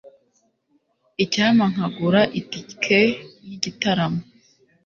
[1.23, 2.99] Icyampa nkagura itike
[3.47, 4.21] yigitaramo.